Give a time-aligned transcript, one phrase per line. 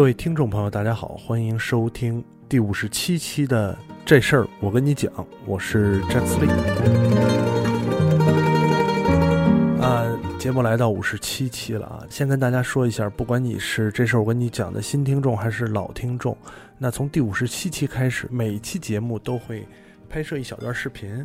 [0.00, 5.12] 各位听众朋友，大家好，欢迎收听第五十七期的这事儿，我跟你讲，
[5.44, 6.48] 我是 Jack Lee。
[9.78, 16.34] 啊，节目来到五十七期了啊，先跟大家说一下，不管你是这事儿我跟你讲的新听众还是老听众，
[16.78, 19.68] 那从第五十七期开始，每一期节目都会
[20.08, 21.22] 拍摄一小段视频。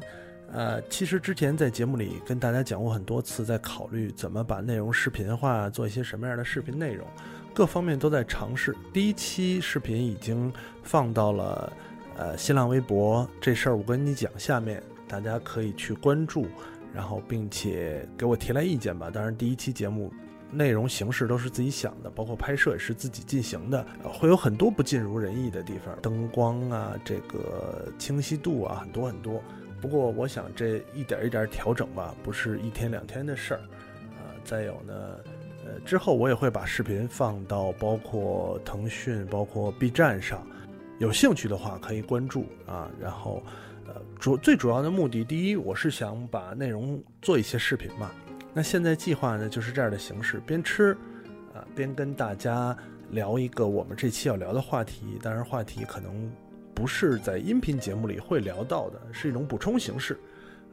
[0.51, 7.07] 呃，其实之前在节目里跟大家讲过很多次，在考虑怎么把内容视频化，做一些什么样的视频内容。
[7.55, 8.75] 各方面都在尝试。
[8.91, 10.51] 第一期视频已经
[10.83, 11.71] 放到了
[12.17, 16.47] 呃新浪微博，这事儿我跟你讲，下面大家可以去关注，
[16.93, 19.09] 然后并且给我提来意见吧。
[19.09, 20.11] 当然，第一期节目
[20.51, 29.41] 内容形式都是自己想的，包括拍摄也是自己进行的，会有很多不尽如人意的地方，灯光啊，这个清晰度啊，很多很多。
[29.79, 33.61] 不过我想这一点一点调整吧，不是一天两天的事儿
[34.17, 34.35] 啊。
[34.43, 34.93] 再有呢。
[35.65, 40.45] 呃，之后我也会把视频放到包括腾讯、包括 B 站上，
[40.99, 42.87] 有兴趣的话可以关注啊。
[43.01, 43.41] 然后，
[43.87, 48.11] 呃，主最主要的目的，第一，我是想把内容做一些视频嘛。
[48.53, 50.93] 那现在计划呢，就是这样的形式，边吃
[51.51, 52.77] 啊边跟大家
[53.09, 55.17] 聊一个我们这期要聊的话题。
[55.21, 56.31] 当然，话题可能
[56.75, 60.13] 不是在音频节目里会聊到的，是一种补充形式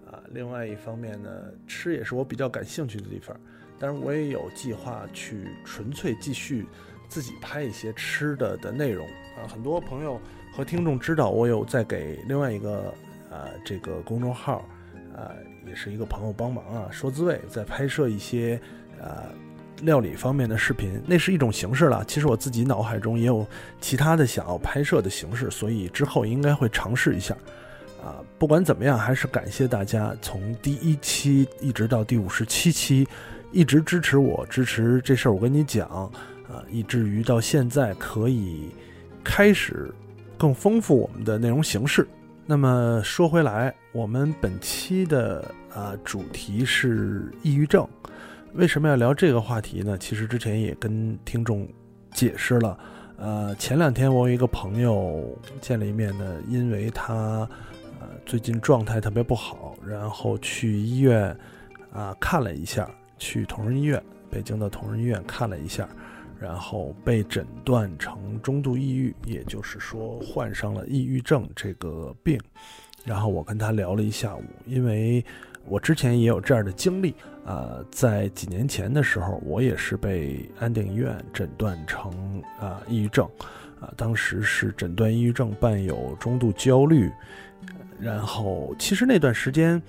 [0.07, 0.23] 啊。
[0.33, 1.31] 另外一方面呢，
[1.67, 3.35] 吃也是我比较感兴趣的地方。
[3.83, 6.65] 但是我也有计划去纯粹继续
[7.09, 9.05] 自己拍一些吃的的内容
[9.37, 10.21] 啊，很多朋友
[10.53, 12.95] 和听众知道我有在给另外一个
[13.29, 14.65] 呃这个公众号，
[15.17, 15.33] 呃
[15.67, 18.61] 也是一个朋友帮忙啊，说滋味在拍摄一些
[19.01, 19.25] 呃
[19.81, 22.05] 料理方面的视频，那是一种形式了。
[22.07, 23.45] 其实我自己脑海中也有
[23.81, 27.37] 其他的想要拍摄的形式，所以之后应该会尝试一下
[28.01, 28.23] 啊。
[28.39, 33.09] 不管怎么样，还是感谢大家从第一期一直到第五十七期。
[33.53, 35.87] 一直支持我，支持这事儿，我跟你讲，
[36.49, 38.71] 啊，以至于到现在可以
[39.23, 39.93] 开始
[40.39, 42.09] 更丰富我们的内容形式。
[42.47, 47.87] 那么说回来，我们本期的啊主题是抑郁症。
[48.55, 49.97] 为什么要聊这个话题呢？
[49.99, 51.69] 其实之前也跟听众
[52.13, 52.79] 解释了。
[53.17, 57.49] 呃，前两天我有一个朋友见了一面呢，因为他
[58.01, 61.37] 呃最近状态特别不好，然后去医院
[61.93, 62.91] 啊看了一下。
[63.23, 65.89] 去同仁医院，北京的同仁医院看了一下，
[66.41, 72.37] 然后被诊断成中度抑郁，也就是说患上了抑郁症这个病。
[73.05, 75.25] 然后我跟他聊了一下午，因为
[75.67, 77.15] 我之前也有这样的经历
[77.47, 83.25] 啊，在几年前的时候，我也是被安定医院诊断成啊抑郁症，
[83.81, 87.09] 啊，当时是诊断抑郁症伴有中度焦虑，
[88.01, 89.81] 然后其实那段时间，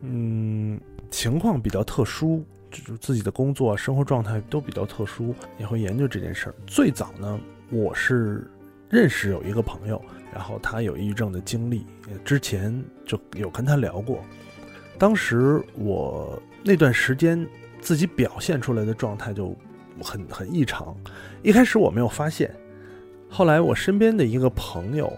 [0.00, 2.44] 嗯，情况比较特殊。
[2.70, 6.54] 就是自己的工作、生活状态都比较特殊，也会研究这件事儿。
[6.66, 7.38] 最早呢，
[7.70, 8.50] 我是
[8.88, 10.00] 认识有一个朋友，
[10.32, 11.84] 然后他有抑郁症的经历，
[12.24, 14.20] 之前就有跟他聊过。
[14.98, 17.46] 当时我那段时间
[17.80, 19.56] 自己表现出来的状态就
[20.02, 20.96] 很很异常，
[21.42, 22.54] 一开始我没有发现，
[23.28, 25.12] 后来我身边的一个朋友，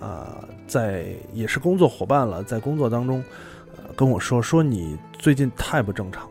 [0.00, 3.22] 啊，在也是工作伙伴了，在工作当中，
[3.76, 6.28] 呃，跟我说说你最近太不正常。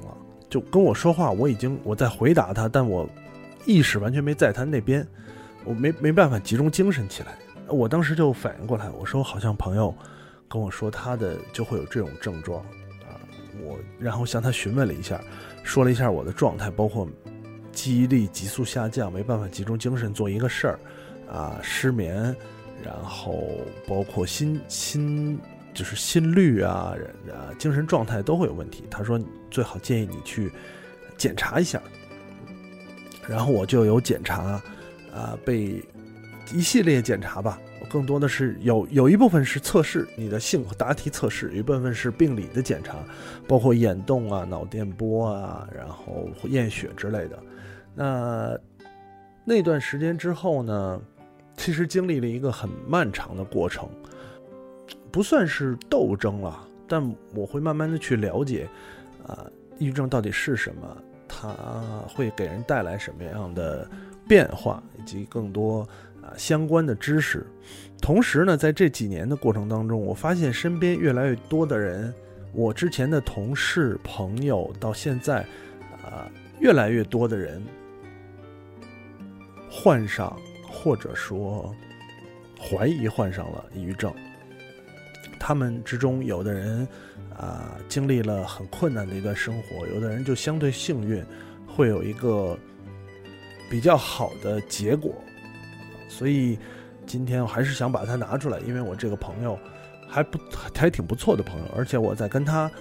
[0.56, 3.06] 就跟我说话，我已经我在回答他，但我
[3.66, 5.06] 意识完全没在他那边，
[5.66, 7.36] 我没没办法集中精神起来。
[7.68, 9.94] 我当时就反应过来，我说好像朋友
[10.48, 12.62] 跟我说他的就会有这种症状
[13.02, 13.20] 啊，
[13.66, 15.20] 我然后向他询问了一下，
[15.62, 17.06] 说了一下我的状态，包括
[17.74, 20.80] 记忆力急速下降，没办法集中精神做一个事儿
[21.30, 22.34] 啊，失眠，
[22.82, 23.44] 然后
[23.90, 25.38] 包括心心。
[25.75, 26.96] 就是心率啊，
[27.30, 28.86] 啊，精神状态都会有问题。
[28.90, 29.19] 他说
[29.52, 30.50] 最好建议你去
[31.18, 31.81] 检查一下，
[33.28, 34.62] 然后我就有检查，
[35.14, 35.84] 啊，被
[36.53, 37.59] 一系列检查吧。
[37.90, 42.96] 更多的是有有一部分是测试你的性答题测试，一部分是病理的检查，
[43.47, 47.38] 包括眼动啊、脑电波啊，然后验血之类的。
[47.94, 48.58] 那
[49.44, 51.00] 那段时间之后呢，
[51.58, 53.88] 其实经历了一个很漫长的过程。
[55.16, 57.02] 不算是斗争了，但
[57.34, 58.67] 我会慢慢的去了解，
[59.26, 59.47] 啊，
[59.78, 61.56] 抑郁症到底是什么，它
[62.06, 63.90] 会给人带来什么样的
[64.28, 65.88] 变化，以及更多
[66.22, 67.47] 啊相关的知识。
[68.02, 72.14] 同时呢，在这几年的过程当中，我发现身边越来越多的人，
[72.52, 75.46] 我之前的同事、朋友，到现在，
[76.03, 76.29] 啊，
[76.59, 77.64] 越来越多的人
[79.72, 80.38] 患上，
[80.70, 81.73] 或者说
[82.59, 84.14] 怀疑患上了抑郁症。
[85.47, 86.88] 他们之中，有的人
[87.38, 91.24] 啊经历了很困难的一段生活，有的人就相对幸运，
[91.68, 92.58] 会有一个
[93.70, 95.14] 比较好的结果。
[96.09, 96.58] 所以
[97.06, 99.56] 今天我还是想把它拿出来，因为我这个朋友
[100.09, 100.40] 还不
[100.74, 102.72] 还挺不错的朋友，而且我在跟他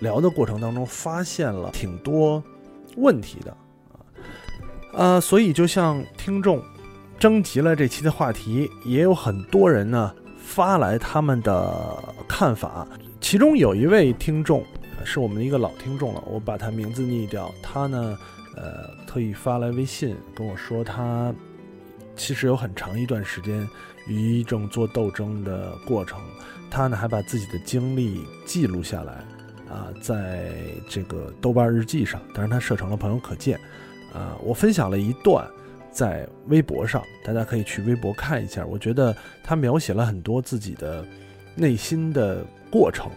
[0.00, 2.42] 聊的过程当中发现了挺多
[2.96, 3.52] 问题的。
[3.52, 4.02] 啊，
[4.92, 6.60] 呃，所以就像听众
[7.16, 10.12] 征集了这期的话题，也有很多人呢
[10.48, 12.88] 发来他们的看法，
[13.20, 14.64] 其中有一位听众
[15.04, 18.16] 是我们的一个老听众了，我把他名字匿掉，他呢。
[18.56, 21.32] 呃，特意发来微信跟我说，他
[22.16, 23.64] 其实有很长一段时间
[24.08, 26.18] 与抑郁症做斗争的过程。
[26.68, 29.12] 他呢还把自己的经历记录下来，
[29.72, 30.50] 啊，在
[30.88, 33.56] 这个豆瓣日记上，当然他设成了朋友可见。
[34.12, 35.46] 啊，我分享了一段
[35.98, 38.64] 在微博上，大家可以去微博看一下。
[38.64, 41.04] 我觉得他描写了很多自己的
[41.56, 43.10] 内心的过程。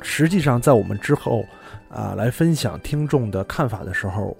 [0.00, 1.44] 实际上，在我们之后。
[1.88, 4.36] 啊，来分享听众的看法的时候，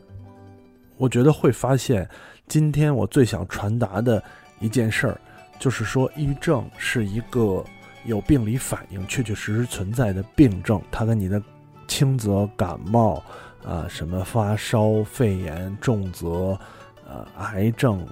[0.98, 2.06] 我觉得会发现，
[2.48, 4.22] 今天我最想传达的
[4.58, 5.20] 一件事儿，
[5.58, 7.64] 就是说，抑郁症是一个
[8.04, 11.40] 有病理反应、确确实实存在的病症，它跟你的
[11.86, 13.22] 轻则感冒
[13.64, 16.58] 啊，什么发烧、肺炎，重则
[17.08, 18.06] 呃癌症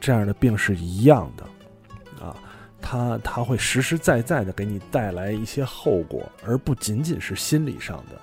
[0.00, 2.36] 这样的病是一样的，啊，
[2.80, 8.20] 它它会实实在在的给你带来一些后果，而不仅仅是心理上的。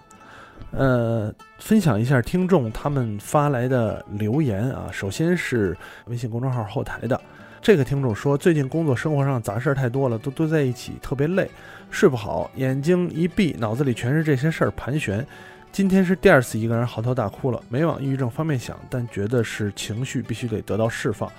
[0.72, 4.90] 呃，分享一下听众他们发来的留言啊。
[4.92, 5.78] 首先是
[6.08, 7.20] 微信公众号后台的
[7.62, 11.50] 这个听众说，最近工作生活上杂事儿太多了，都堆在一起，特别累，
[11.90, 15.26] 睡不好，眼睛一闭，脑子里全是这些事儿盘旋。
[15.72, 21.32] 今天是第二次一个人嚎啕大哭了，没往抑郁症方面想，但觉得是情绪必须得得到释放，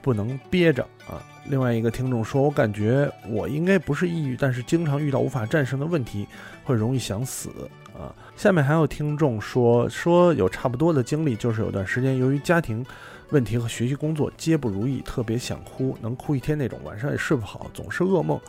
[0.00, 1.20] 不能憋着啊。
[1.46, 6.28] 另外一个听众说，我感觉我应该不是抑郁，但是经常遇到无法战胜的问题，
[6.62, 7.50] 会容易想死。
[7.98, 12.86] 啊，下面还有听众说说有差不多的经历，就是有段时间由于家庭
[13.30, 18.40] 问题和学习工作皆不如意，特别想哭，能哭一天那种，晚上也睡不好，总是噩梦。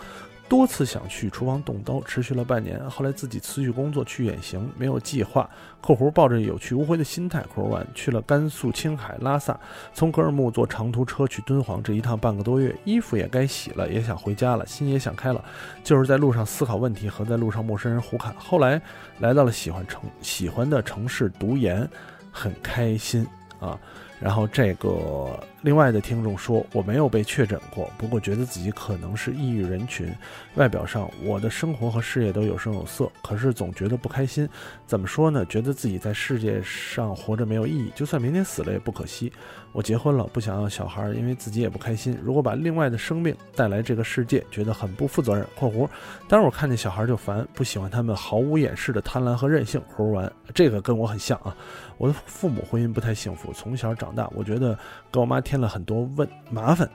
[0.51, 2.77] 多次想去厨房动刀，持续了半年。
[2.89, 5.50] 后来自己辞去工作去远行，没有计划
[5.80, 9.57] （括弧抱着有去无回的心态）（括弧完）去了甘肃、青海、拉萨，
[9.94, 15.42] 从格尔木坐长途车去敦煌，这一趟半个多月，衣服也该洗了，也想回家了，心也想开了，
[15.86, 18.36] 就是在路上思考问题和在路上陌生人胡侃。
[18.38, 18.81] 后来
[19.19, 21.89] 来到了喜欢城喜欢的城市读研，
[22.30, 23.25] 很开心
[23.62, 23.80] 啊。
[24.19, 30.12] 然后这个另外的听众说，我没有被确诊过，不过觉得自己可能是抑郁人群。
[30.56, 34.50] 外表上，我的生活和事业都有声有色，可是总觉得不开心。
[34.88, 35.46] 怎么说呢？
[35.46, 39.31] 觉得自己在世界上活着没有意义，就算明天死了也不可惜。
[39.72, 42.18] 我结婚了，不想要小孩，因为自己也不开心。
[42.22, 45.46] 如果把另外的生命带来这个世界，觉得很不负责任。
[45.56, 45.88] （括弧）
[46.28, 49.80] 当时我看见小孩就烦，不喜欢他们毫无掩饰的贪婪和任性。
[49.96, 51.56] （括弧完）这个跟我很像啊。
[51.98, 54.78] 我的父母婚姻不太幸福，从小长大，我觉得
[55.12, 56.89] 跟我妈添了很多问麻烦。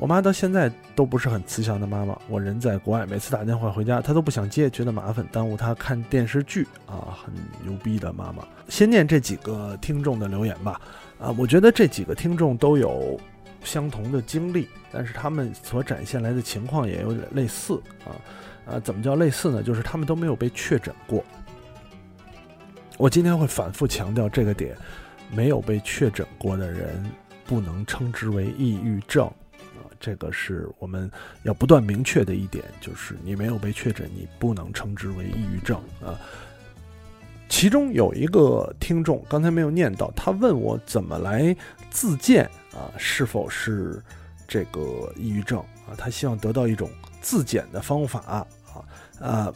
[0.00, 2.18] 我妈到现在都不是很慈祥的妈妈。
[2.28, 8.44] 我人在国外，每次打电话回家，她都不想接，觉得麻烦，耽误她看电视剧啊，很牛逼的妈妈。
[8.68, 10.80] 先念这几个听众的留言吧。
[11.20, 13.20] 啊，我觉得这几个听众都有
[13.62, 18.10] 相同的经历，但是他们所展现来的情况也有点类似啊。
[18.68, 19.62] 啊，怎么叫类似呢？
[19.62, 21.24] 就是他们都没有被确诊过。
[22.98, 24.76] 我今天会反复强调这个点：
[25.30, 27.02] 没有被确诊过的人
[27.46, 29.86] 不能称之为抑郁症啊。
[29.98, 31.10] 这个是我们
[31.42, 36.18] 要不断明确的一点，就是你没有被确诊，你不能称之为抑郁症啊。
[37.48, 41.56] 其中有一个听众刚才没有念到，他问我怎么来
[41.90, 44.02] 自荐啊，是否是
[44.48, 45.94] 这个抑郁症啊？
[45.96, 46.90] 他希望得到一种
[47.22, 48.46] 自检的方法啊
[49.20, 49.54] 啊，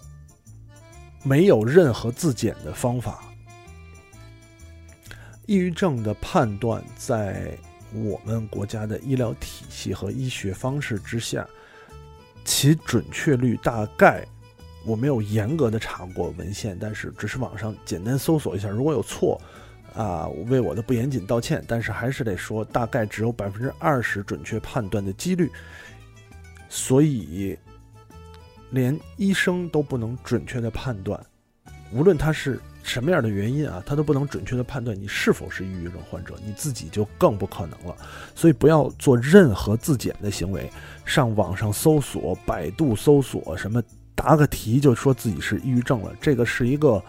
[1.24, 3.24] 没有任何自检的方法。
[5.46, 7.58] 抑郁症的判断在
[7.92, 11.46] 我们国家的医疗体系和医学方式之下，
[12.44, 14.26] 其准确率大概。
[14.82, 19.38] 我没有严格的查过文献，但是只是网上简单搜索一下，如果有错，
[19.94, 21.62] 啊，为我的不严谨道歉。
[21.68, 25.50] 但是还是得说，大概只有百分之二十准确判断的几率，
[26.70, 27.58] 所以
[28.70, 31.22] 连医生都不能准确的判断，
[31.92, 37.96] 无论他是什么样的原因啊，他都不能准确的判断你是否是抑郁症患者，你自己就更不可能了。
[38.34, 40.70] 所以不要做任何自检的行为，
[41.04, 43.82] 上网上搜索、百度搜索什么。
[44.12, 47.02] 答个题就说自己是抑郁症了，这个是一个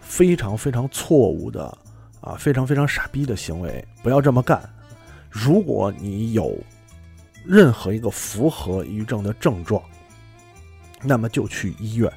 [0.00, 1.66] 非常非常错误的
[2.22, 4.62] 啊，非常非常傻逼的行为，不要这么干。
[5.28, 6.56] 如果你有
[7.44, 9.82] 任何一个符合抑郁症的症状，
[11.02, 12.10] 那么就去医院。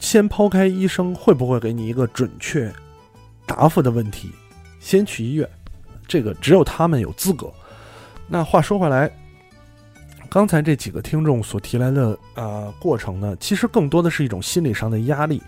[0.00, 2.72] 先抛开医生会不会给你一个准确
[3.46, 4.32] 答复的问题，
[4.80, 5.48] 先去医院，
[6.08, 7.52] 这个只有他们有资格。
[8.26, 9.10] 那话说回来，
[10.28, 15.42] 刚才这几个听众所提来的啊过程呢，其实更多的是一种心理上的压力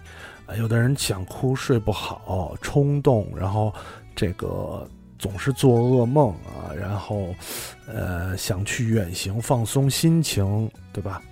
[0.47, 0.54] 啊。
[0.56, 3.73] 有的人想哭睡不好，冲动，然后
[4.14, 4.87] 这个
[5.18, 7.35] 总是做噩梦啊，然后
[7.87, 11.23] 呃想去远行放松心情，对吧？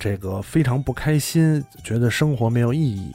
[0.00, 3.14] 这个非常不开心，觉得生活没有意义。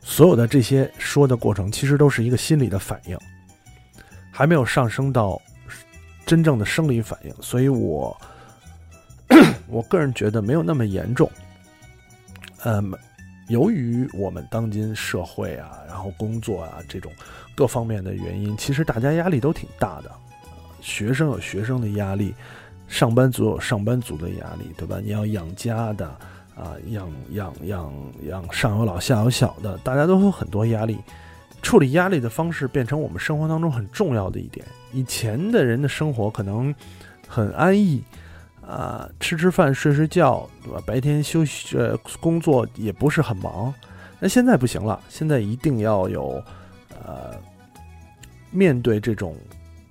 [0.00, 3.18] 所有的这些说的过程，其实都是一个心理的反应，
[4.30, 5.40] 还没有上升到。
[6.26, 8.20] 真正的生理反应，所以我
[9.68, 11.30] 我个人觉得没有那么严重。
[12.64, 12.92] 嗯，
[13.46, 17.12] 由于我们当今社会啊，然后工作啊这种
[17.54, 20.10] 各方面的原因，其实大家压力都挺大的。
[20.80, 22.34] 学生有学生的压力，
[22.88, 25.00] 上班族有上班族的压力，对吧？
[25.02, 26.06] 你要养家的
[26.54, 27.92] 啊，养养养
[28.28, 30.98] 养上有老下有小的，大家都有很多压力。
[31.62, 34.64] 处理压力的方式变成我们生活当中很重要的一点。
[34.92, 36.72] 以前的人的生活可能
[37.26, 38.04] 很安逸，
[38.64, 40.80] 啊，吃吃饭，睡睡觉，对吧？
[40.86, 43.74] 白天休息，呃，工作也不是很忙。
[44.20, 46.42] 那现在不行了，现在一定要有，
[47.04, 47.34] 呃，
[48.52, 49.34] 面对这种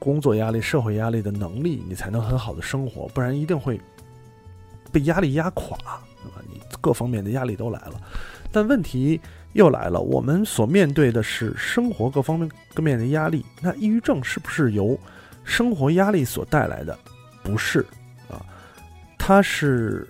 [0.05, 3.81] 工作压力、社会压力的能力，你才能很好的生活，不然一定会
[4.91, 5.75] 被压力压垮，
[6.21, 6.41] 对吧？
[6.47, 7.99] 你各方面的压力都来了，
[8.51, 9.19] 但问题。
[9.55, 13.45] 又来了，我们所面对的是生活各方面各面的压力。
[13.61, 14.99] 那抑郁症是不是由
[15.45, 16.99] 生活压力所带来的？
[17.41, 17.79] 不是
[18.29, 18.35] 啊，
[19.17, 20.05] 它是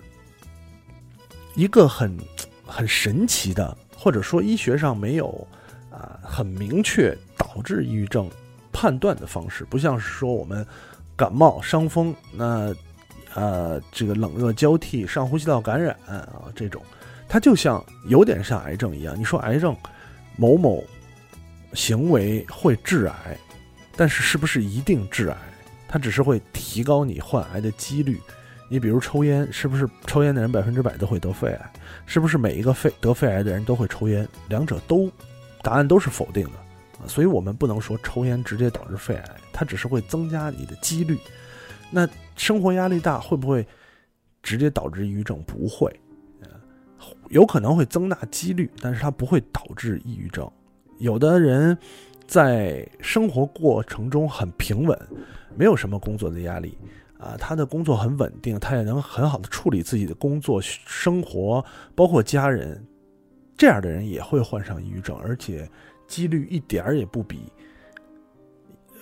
[1.54, 2.18] 一个很
[2.66, 5.46] 很神奇的，或者说医学上没有
[5.92, 8.28] 啊很明确导致抑郁症
[8.76, 9.64] 判断的方式。
[9.64, 10.66] 不像是说我们
[11.16, 12.74] 感冒伤风，那
[13.32, 16.82] 呃这个冷热交替、上呼吸道感染啊这种。
[17.26, 19.74] 它就像有点像癌症一样，你说癌症
[20.36, 20.84] 某某
[21.72, 23.38] 行为会致癌，
[23.96, 25.36] 但是是不是一定致癌？
[25.88, 28.20] 它只是会提高你患癌的几率。
[28.68, 31.72] 你比如抽烟，是不是抽烟的人百分之百都会得肺癌？
[32.04, 34.28] 是不是每一个肺得肺癌的人都会抽烟？
[34.48, 35.10] 两者都
[35.62, 36.65] 答案都是否定的！
[37.06, 41.18] 所以我们不能说抽烟直接导致肺癌，它只是会增加你的几率。
[41.90, 43.66] 那生活压力大会不会
[44.42, 45.42] 直接导致抑郁症？
[45.44, 45.94] 不会。
[47.28, 50.50] 有可能会增大几率，但是它不会导致抑郁症。
[50.98, 51.76] 有的人
[52.26, 54.98] 在生活过程中很平稳，
[55.54, 56.76] 没有什么工作的压力
[57.18, 62.82] 啊，他的工作很稳定，他也能很好的处理自己的工作、生活，包括家人。
[63.56, 65.68] 这样的人也会患上抑郁症，而且
[66.06, 67.52] 几率一点儿也不比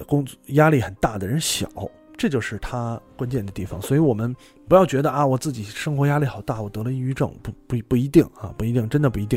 [0.06, 1.68] 工作压力很大的人小。
[2.16, 4.34] 这就是他关键的地方，所以我们
[4.68, 9.36] 不要觉得啊，我自己生活压力好大，我得了抑郁症，不不不一定啊，不一定，真的不一定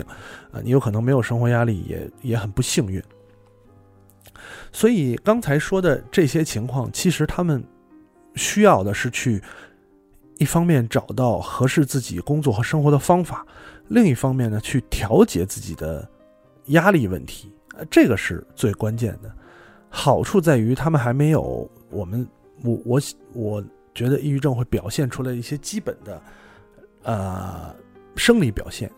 [0.52, 3.02] 啊，你有可能没有生活压力，也也很不幸运。
[4.72, 7.64] 所以刚才说的这些情况，其实他们
[8.36, 9.42] 需要的是去
[10.38, 13.44] 一方面找到合适自己工作和生活的方法，
[13.88, 16.08] 另一方面呢，去调节自己的
[16.68, 19.32] 压力问题，呃，这个是最关键的。
[19.90, 22.28] 好处在于他们还没有我们。
[22.64, 23.02] 我我
[23.34, 26.20] 我觉得抑郁症会表现出来一些基本的，
[27.04, 27.72] 呃，
[28.16, 28.92] 生理表现，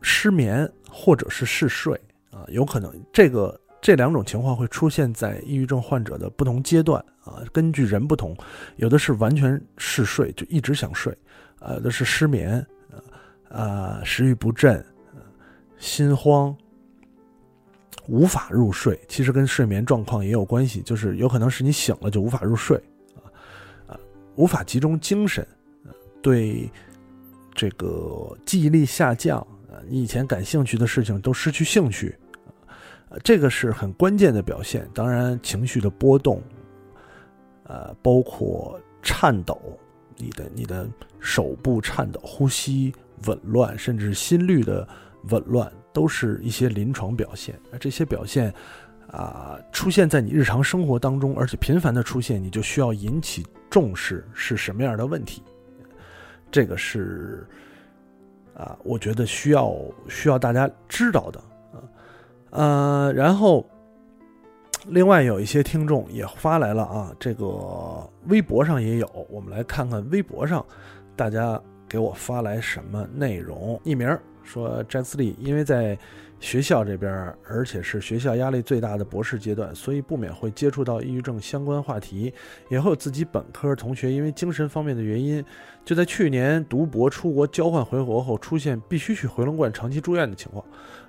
[0.00, 2.00] 失眠或者是嗜睡
[2.30, 8.32] 啊，有可能这个这两种情况会出现在抑郁症患者的不同阶段啊，根据人不同，
[8.76, 11.12] 有的是完全嗜睡，就一直想睡，
[11.58, 12.64] 啊，有的是失眠，
[13.48, 14.86] 啊，食欲不振，
[15.78, 16.56] 心慌。
[18.06, 22.76] 无法入睡，其实跟睡眠状况也有关系，就是有可能是你醒了就无法入睡，
[23.16, 23.24] 啊
[23.86, 24.00] 啊，
[24.36, 25.46] 无法集中精神，
[26.22, 26.70] 对
[27.54, 29.38] 这个记忆力下降，
[29.70, 32.14] 啊，你以前感兴趣的事情都失去兴趣，
[33.08, 34.88] 啊，这个是很关键的表现。
[34.92, 36.42] 当然，情绪的波动，
[37.62, 39.58] 呃，包括颤抖，
[40.16, 40.86] 你的你的
[41.20, 42.92] 手部颤抖，呼吸
[43.26, 44.86] 紊乱，甚至心率的
[45.28, 45.70] 紊乱。
[45.94, 48.52] 都是一些临床表现，而这些表现，
[49.12, 55.40] 啊，出现在你日常生活当中，而且频繁的出现，你就需要引起重视，是什么样的问题？
[56.50, 57.46] 这个是，
[58.56, 59.72] 啊，我觉得需要
[60.08, 61.40] 需要大家知道的，
[61.72, 61.78] 啊，
[62.50, 63.64] 呃，然后，
[64.88, 67.46] 另外有一些听众也发来了啊，这个
[68.26, 70.66] 微博上也有，我们来看看微博上
[71.14, 74.18] 大家给我发来什么内容，匿名。
[74.44, 75.98] 说詹斯利因为在
[76.38, 82.32] 学校这边，而且是学校压力最大的博士阶段，所以不免会接触到抑郁症相关话题，
[82.68, 85.42] 也会有自己本科同学因为精神方面的原因，
[85.86, 90.62] 就在去年读博出国交换回国后，出现必须去回龙观长期住院的情况。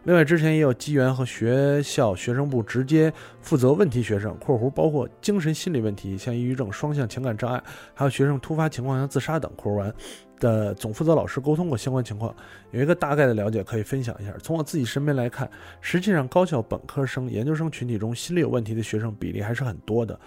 [0.04, 3.12] 另外，之前也有机缘和学校学生部直接
[3.42, 7.62] 负责问题学生（括弧包括精神心理问题，像抑郁症、双向情感障碍，
[7.94, 9.94] 还有学生突发情况下自杀等）（括弧完）。
[10.39, 12.36] 的总负责老师沟通过相关情况，
[12.72, 14.34] 有一个大概的了解可以分享一下。
[14.42, 15.50] 从我自己身边来看，
[15.82, 20.20] 实际上高校本科生、研究生群体中心理有问题的学生比例还是很多的。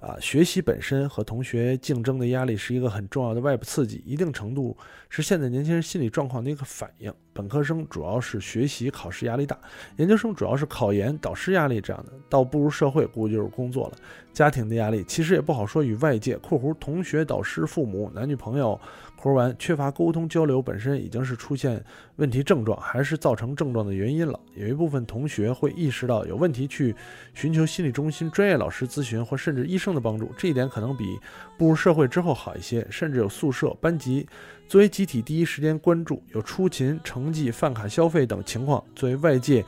[0.00, 4.76] 啊，学习本身和同学竞争的压力是一个很重要的外部刺激，一定程度
[5.08, 7.10] 是现在年轻人心理状况的一个反应。
[7.32, 9.58] 本科生主要是学习考试压力大，
[9.96, 13.96] 研究生主要是考研导师压力这样的，到步入社会估计就是工作了。
[14.34, 18.78] 家庭的压力其实也不好说，与外界（括弧同学、导师、父母、男女朋友）。
[19.22, 21.82] 说完，缺乏沟通交流本身已经是出现
[22.16, 24.38] 问题症状，还是造成症状的原因了。
[24.54, 26.94] 有一部分同学会意识到有问题，去
[27.32, 30.30] 寻求心理中心专业老师咨询，或甚至医生的帮助。
[30.36, 31.18] 这一点可能比
[31.56, 32.86] 步入社会之后好一些。
[32.90, 34.26] 甚至有宿舍、班级
[34.68, 39.64] 作为集体第一时间关注，有出勤、成绩、饭卡消费等情况作为外界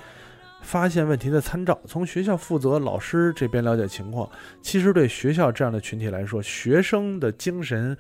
[0.67, 1.79] 发现问题的参照。
[1.87, 4.29] 从学校负责老师这边了解情况，
[4.61, 7.97] 其实对学校这样的群体来说，学生的精神。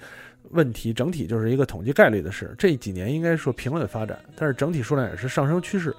[0.50, 5.92] 问题整体就是一个统计概率的事，这几年应该说平稳发展，但是整体数量也是上升趋势。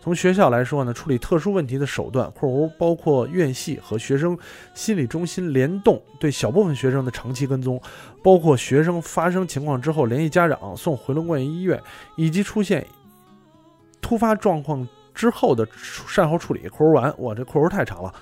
[0.00, 4.36] 从学校来说呢，处理特殊问题的手段（括弧包括院系和学生
[4.74, 7.80] 心理中心联动，对小部分学生的长期跟踪，
[8.24, 11.80] 包括学生发生情况之后联系家长送回龙观医院，
[12.16, 12.84] 以及出现
[14.00, 18.12] 突发状况之后的善后处理）（括弧完，我这括弧太长了）。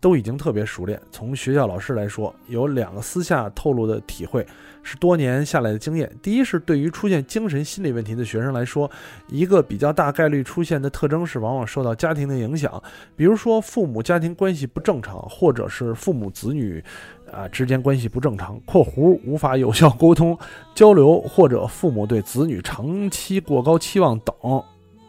[0.00, 1.00] 都已经特别熟练。
[1.10, 4.46] 从学校老师来说，有两个私下透露的体会，
[4.82, 6.14] 是多年下来的经验。
[6.20, 8.90] 第一是对于出现精神心理问题的学生来说，
[9.28, 12.82] 一个比较大概率出现的特征是往往受到家庭的影响，
[13.16, 16.84] 比如说父母家庭关系不正常，或者是父母子女
[17.32, 20.38] 啊之间关系不正常（括弧无法有效沟通
[20.74, 24.34] 交流），或者父母对子女长期过高期望等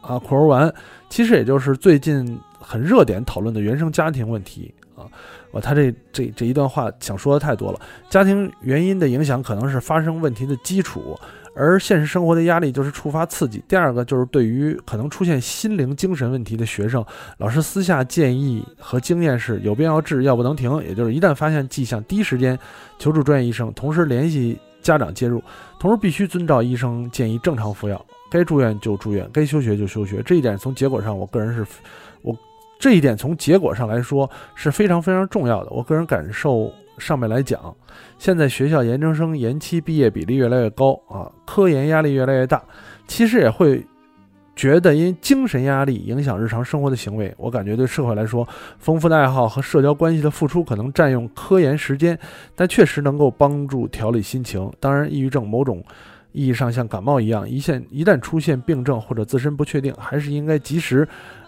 [0.06, 0.74] 啊（括弧完）。
[1.10, 4.74] 其实也就是最近很热点讨论的原生家庭问题。
[4.96, 5.04] 啊，
[5.52, 7.80] 我他这这这一段话想说的太多了。
[8.10, 11.20] 家庭原因的影响可能是发生问题的基础，
[11.54, 13.62] 而现实生活的压力就是触发刺激。
[13.68, 17.06] 第二个就是对于可能出现心灵精神问题的学生，
[17.40, 20.82] 老师私下建议和经验是有病要治，药不能停。
[20.82, 22.58] 也就是一旦发现迹象，第一时间
[22.98, 25.44] 求助专业医生，同时联系家长介入，
[25.78, 30.22] 同时必须遵照医生建议正常服药，该住院就住院，该休学就休学。
[30.24, 31.66] 这一点从结果上，我个人是。
[32.22, 32.36] 我
[32.80, 35.70] 这一点从结果上来说是非常非常重要的。
[35.72, 37.74] 我个人感受上面来讲，
[38.18, 42.62] 现在学校研究生延期毕业比例越来越高啊，科研压力越来越大。
[43.08, 43.86] 其实也会
[44.56, 48.48] 觉得，因精神压力影响日常生活的行为，我感觉对社会来说，
[48.80, 52.18] 丰富的爱好和社交关系的付出可能占用科研时间，
[52.56, 54.70] 但确实能够帮助调理心情。
[54.80, 55.84] 当然，抑郁症某种
[56.36, 61.08] 意义上像感冒一样，一现一旦出现病症或者自身不确定，还是应该及时。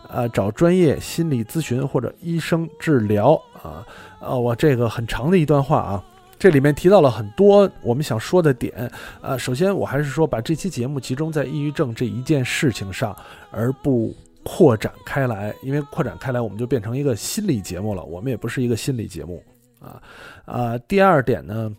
[0.09, 3.85] 呃，找专业心理咨询或者医生治疗啊，
[4.21, 6.01] 呃，我这个很长的一段话啊，
[6.39, 8.89] 这里面提到了很多我们想说的点。
[9.19, 13.13] 呃，首先我还是说把这期节目集中在抑郁症这一件事情上，
[13.51, 19.43] 而不扩展开来，因为扩展开来我们就变成一个心理节目了，我们也不是一个心理节目
[19.81, 20.01] 啊。
[20.45, 21.69] 啊，第二点呢，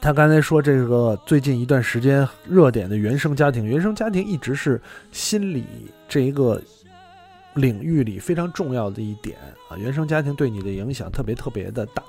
[0.00, 4.80] 他刚才说这个最近一段时间热点的原生家庭，原生家庭一直是
[5.12, 5.64] 心理
[6.08, 6.60] 这一个。
[7.54, 9.36] 领域里非常重要的一点
[9.68, 12.02] 啊，原生家庭对你的影响特别特别的大。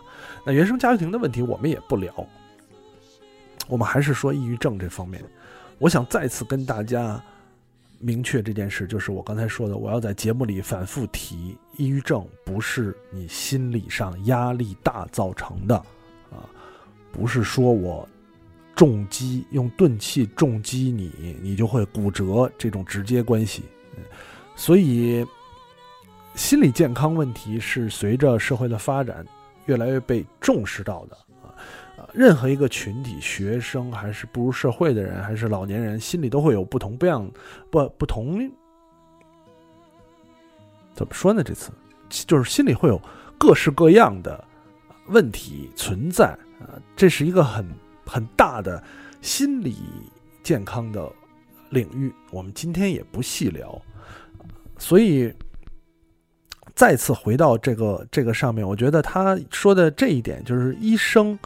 [0.46, 2.14] 那原生家庭的问题我们也不聊，
[3.68, 5.20] 我们还是说抑郁症这方面。
[5.80, 7.20] 我想再次跟大家
[7.98, 15.84] 明确这件事，就是我刚才说的，我要在节目里反复提，抑郁症不是你心理上压力大造成的，
[17.12, 18.08] 不是说我
[18.76, 23.64] 重击用钝器重击你，你就会骨折这种直接关系。
[24.56, 25.26] 所以，
[26.36, 29.26] 心理健康问题是随着社会的发展
[29.66, 31.52] 越来越被重视到的啊！
[32.14, 37.30] 任何一个群体，学生还是步入社会的人，还是老年人，心里都会有不同不样
[37.70, 38.52] 不不同。
[40.94, 41.44] 怎么说呢？
[41.44, 41.72] 这次
[42.10, 43.02] 就是心里会有
[43.38, 44.44] 各式各样的
[45.12, 46.28] 问题存在
[46.60, 46.80] 啊！
[46.96, 47.68] 这是一个很
[48.06, 48.82] 很大的
[49.22, 49.76] 心理
[50.42, 51.12] 健康的
[51.70, 53.82] 领域，我们今天也不细聊。
[54.78, 55.32] 所以，
[56.74, 61.38] 再次回到这个这个上面，我觉得他说的这一点就是医生，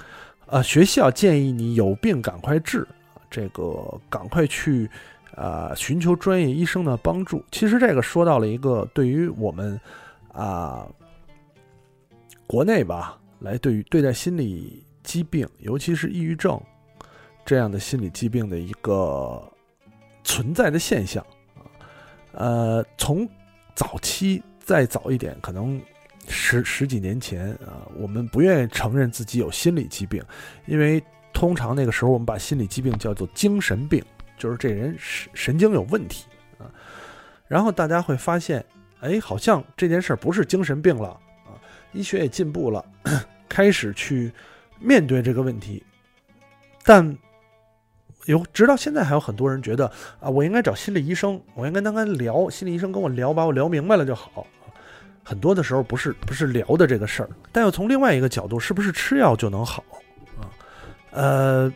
[0.45, 2.88] 呃，学校建议你有病赶快治，
[3.30, 4.89] 这个赶快去
[5.36, 7.43] 啊，寻求专业医生的帮助。
[7.51, 9.78] 其实这个说到了一个对于我们
[10.32, 10.88] 啊
[12.47, 16.60] 国内吧，来对于对待心理疾病，尤其是抑郁症
[17.45, 19.41] 这样的心理疾病的一个
[20.24, 21.62] 存在的现象啊。
[22.34, 23.28] 呃，从
[23.76, 25.82] 早期再早一点，可能
[26.28, 30.24] 十十几年前啊，我们不愿意承认自己有心理疾病，
[30.65, 34.04] 因为通常那个时候我们把心理疾病叫做精神病。
[34.38, 36.26] 就是这人神神经有问题
[36.58, 36.67] 啊，
[37.48, 38.65] 然后大家会发现，
[39.00, 41.17] 哎，好像这件事儿不是精神病了，
[41.95, 42.86] 医学也进步了，
[43.49, 44.31] 开始去
[44.79, 45.84] 面对这个问题，
[46.84, 47.17] 但
[48.25, 54.45] 有直到现在还有很多人觉得啊，我应该找心理医生，我应该跟他聊，心理医生跟我聊，把我聊明白了就好。
[55.23, 59.84] 很多的时候不是不是聊的这个事儿，但又从另外一个角度，是不是吃药就能好
[60.39, 60.45] 啊？
[61.12, 61.73] 呃。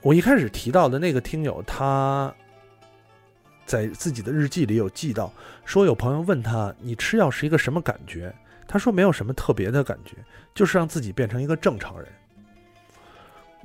[0.00, 2.30] 我一开始提到的那个听友，他
[3.64, 5.32] 在自己的日记里有记到，
[5.64, 8.30] 说有朋友问他：“你吃药是一个什么感觉？”
[8.66, 10.16] 他说：“没有什么特别的感觉，
[10.54, 12.08] 就是让自己变成一个正常人。”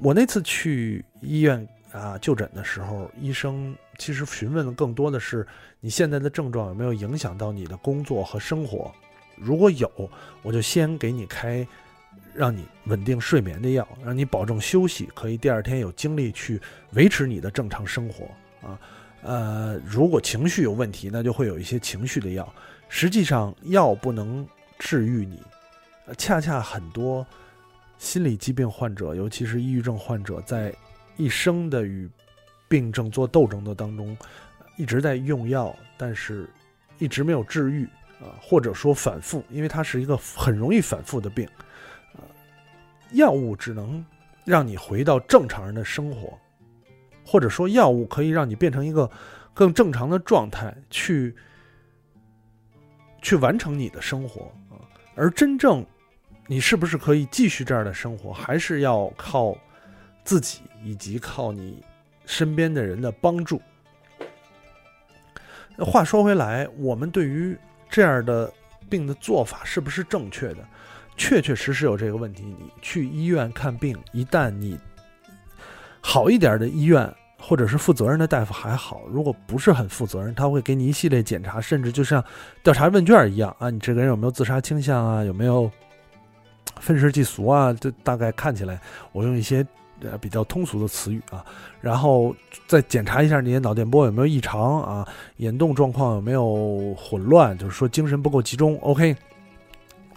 [0.02, 5.46] 我那次去医院啊就诊的时候，医生其实询问的更多的是
[5.80, 8.92] 你现在的症状有没有影响到你的工作和生活。
[9.36, 9.92] 如果有，
[10.42, 11.68] 我就先给你开。
[12.32, 18.26] 让你稳定睡眠的药，让你保证休息，可以第二天有精力去维持你的正常生活
[18.68, 18.80] 啊。
[19.24, 22.48] 呃，如果情绪有问题，那就会有一些情绪的药。
[22.88, 24.48] 实际上，药不能
[24.80, 25.40] 治愈你。
[26.08, 27.24] 呃恰恰很多
[28.00, 30.74] 心理疾病患者，尤其是抑郁症患者，在
[31.18, 32.10] 一生的与
[32.68, 34.18] 病症做斗争的当中，
[34.78, 36.50] 一直在用药，但是
[36.98, 37.86] 一直没有治愈
[38.20, 41.48] 啊，或者说反复，因为它是一个很容易反复的病。
[43.12, 44.04] 药物只能
[44.46, 46.40] 让你回到正常人的生活，
[47.26, 49.10] 或者说药物可以让你变成一个
[49.54, 51.36] 更正常的状态，去
[53.22, 54.52] 去完成你的生活。
[55.20, 55.86] 而真正
[56.48, 59.54] 你是不是可以继续这样的生活，还是要靠
[60.24, 61.84] 自己以及靠你
[62.26, 63.62] 身边的人的帮助。
[65.78, 67.58] 话说回来，我们对于
[67.90, 68.52] 这样的
[68.90, 70.66] 病的做法是不是正确的？
[71.18, 72.44] 确确实实有这个问题。
[72.46, 74.80] 你去医院看病，一旦你
[76.00, 82.24] 好一点的医院或者是负责任的大夫还好，如果不是很负责任，他会给你一系列检查，甚至就像
[82.62, 85.72] 调查问卷一样啊，你这个人有没有自杀倾向啊，有没有
[86.80, 87.74] 愤世嫉俗啊？
[87.74, 88.80] 这大概看起来，
[89.14, 89.66] 我用一些
[90.02, 91.44] 呃比较通俗的词语啊，
[91.82, 92.36] 然后
[92.68, 98.78] 再检查一下你的脑电波有没有异常啊，眼动状况有没有混乱，就是说精神不够集中。
[98.82, 99.16] OK。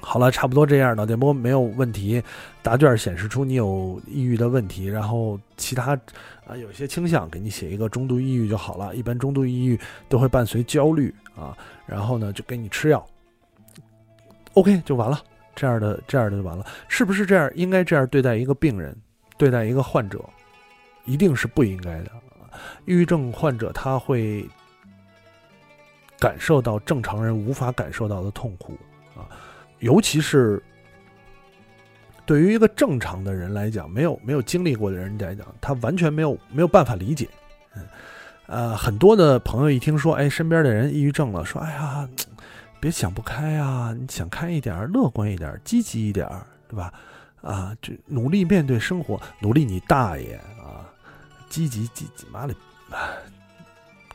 [0.04, 2.20] 好了，差不多这样，脑电波没有问题，
[2.60, 5.96] 答卷显示出你有抑郁的问题，然后其他
[6.52, 8.94] 啊有些倾向，给你写一个中度抑郁就好了。
[8.94, 13.04] 一般中度抑郁都会伴随焦虑啊，然后呢就给你吃药
[14.54, 15.18] ，OK 就完了。
[15.54, 17.50] 这样的这样的就完了，是不是这样？
[17.54, 18.96] 应该这样对待一个病人，
[19.36, 20.24] 对待一个患者，
[21.04, 22.10] 一定是不应该的。
[22.86, 24.48] 抑郁症患者他会
[26.18, 28.78] 感受到正常人无法感受到的痛苦
[29.14, 29.28] 啊。
[29.80, 30.62] 尤其是
[32.24, 37.28] 对于一个正常的人来讲，没有没有经历过的人来讲，他完全没有没有办法理解。
[37.74, 37.82] 嗯，
[38.46, 42.08] 呃，很多的朋友一听说，哎，身边的人抑郁症了，说，哎呀，
[42.80, 46.28] 别想不开啊，你想开一点，乐观一点，积极一点，
[46.68, 46.92] 对吧？
[47.40, 50.86] 啊，就努力面对生活，努力你大爷啊！
[51.48, 52.54] 积极积极，妈的，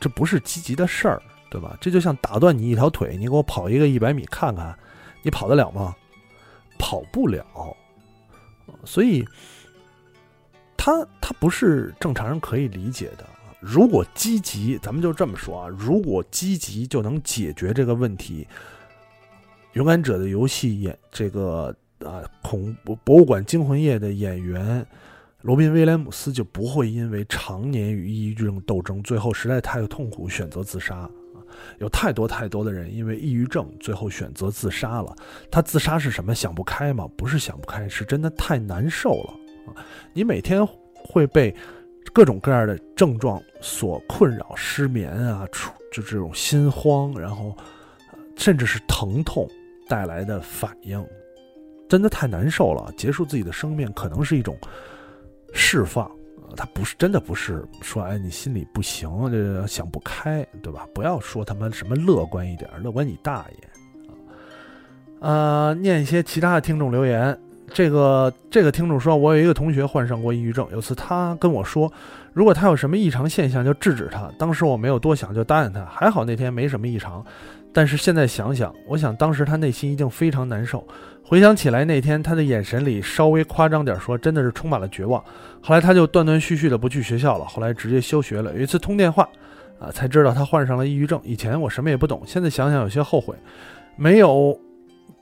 [0.00, 1.76] 这不是积极的事儿，对吧？
[1.78, 4.74] 这就像打断你一条腿，你给我跑一个一百米看看。
[5.22, 5.94] 你跑得了吗？
[6.78, 7.44] 跑不了，
[8.84, 9.24] 所以
[10.76, 13.26] 他他不是正常人可以理解的。
[13.60, 18.46] 如果积极，咱们就这么说啊，如果积极就能解决这个问题，
[19.72, 24.86] 《勇敢者的游戏》演这个啊恐博博物馆惊魂夜的演员
[25.42, 31.10] 罗宾威廉姆斯就不会因为常年与抑郁症斗争，最后实在太痛苦，选择自杀。
[31.78, 35.14] 有太多太多的人因为抑郁症最后选择自杀了。
[35.50, 36.34] 他自杀是什么？
[36.34, 37.08] 想不开吗？
[37.16, 39.34] 不是想不开，是真的太难受了
[39.66, 39.84] 啊！
[40.12, 41.54] 你每天会被
[42.12, 45.46] 各种各样的症状所困扰，失眠啊，
[45.92, 47.56] 就这种心慌，然后
[48.36, 49.48] 甚至是疼痛
[49.88, 51.04] 带来的反应，
[51.88, 52.92] 真的太难受了。
[52.96, 54.56] 结束自己的生命可能是一种
[55.52, 56.10] 释放。
[56.56, 60.86] 他不是真的不是说哎你心里不行这想不开对吧？
[60.94, 63.68] 不要说他妈什么乐观一点，乐观你大爷
[64.08, 64.12] 啊！
[65.20, 67.38] 呃，念一些其他的听众留言，
[67.72, 71.92] 这个这个听众说，我有一个同学患上过抑郁症，有次他跟我说，
[72.32, 74.30] 如果他有什么异常现象就制止他。
[74.38, 77.24] 当时我没有多想就答应他，还好那天没什么异常。
[77.72, 80.86] 但是现在想想，我想当时他内心一定非常难受。
[81.22, 85.22] 回想起来那天他的眼神里稍微夸张点说，真的是充满了绝望。
[85.62, 88.54] 后来他就断断续续的不去学校了，后来直接休学了。
[88.54, 89.28] 有一次通电话，
[89.78, 91.20] 啊，才知道他患上了抑郁症。
[91.24, 93.34] 以前我什么也不懂，现在想想有些后悔，
[93.96, 94.58] 没有。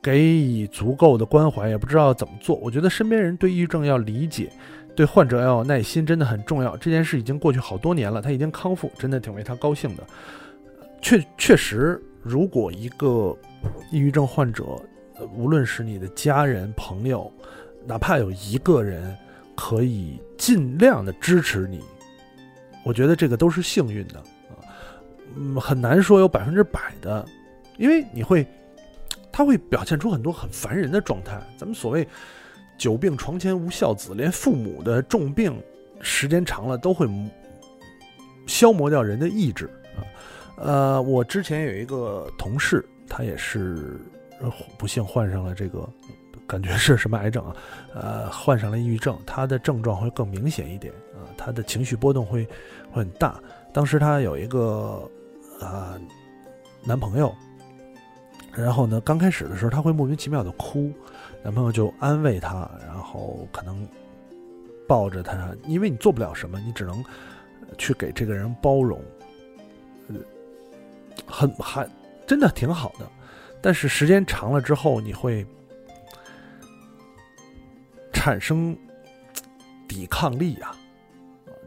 [0.03, 2.55] 给予足够的关怀，也不知道怎么做。
[2.57, 4.49] 我觉得身边人对抑郁症要理解，
[4.95, 6.77] 对患者要有耐心，真的很重要。
[6.77, 10.05] 这件事已经过去好多年了，他已经康复，真的挺为他高兴的。
[11.03, 13.37] 确确实，如果一个
[13.93, 14.65] 抑郁症患者，
[15.37, 17.33] 无论是你的家人、朋友，
[17.87, 19.17] 哪怕有一个人
[19.55, 21.81] 可以尽量的支持你，
[22.85, 24.59] 我觉得这个都是幸运的啊。
[25.37, 27.25] 嗯，很难说有百分之百的，
[27.79, 28.45] 因为你会。
[29.31, 31.39] 他会表现出很多很烦人的状态。
[31.59, 32.09] 咱们所谓
[32.79, 35.63] “久病床前无孝子”，连父母的重病
[36.01, 37.07] 时间长了都会
[38.47, 39.69] 消磨掉人的意志。
[40.57, 44.01] 呃，我之前有一个同事，他也是
[44.79, 45.89] 不幸患上了这个，
[46.47, 47.57] 感觉是什么癌症啊？
[47.95, 52.45] 呃，患上了抑郁症，他的症状会更明显一点啊，他的情绪波动会
[52.91, 53.41] 会很大。
[53.73, 55.09] 当时他有一个
[55.61, 55.99] 啊
[56.85, 57.35] 男朋友。
[58.55, 58.99] 然后呢？
[59.03, 60.91] 刚开始的时候，他会莫名其妙的哭，
[61.43, 63.87] 男朋友就安慰他，然后可能
[64.89, 67.05] 抱着他，因为你做不了什么，你只能
[67.77, 68.99] 去给这个人包容，
[71.25, 71.89] 很还
[72.27, 73.09] 真的挺好的。
[73.63, 75.47] 但是时间长了之后，你会
[78.13, 78.77] 产生
[79.89, 80.77] 抵抗力啊，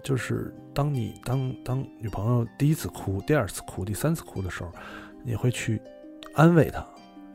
[0.03, 4.71] 就是当你当当女朋友第一次哭、第二次哭、第三次哭的时候，
[5.23, 5.81] 你会去。
[6.35, 6.85] 安慰她，